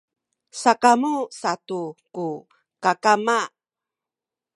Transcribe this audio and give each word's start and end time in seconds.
sakamu 0.61 1.13
satu 1.39 1.81
ku 2.15 2.27
kakama 2.83 3.39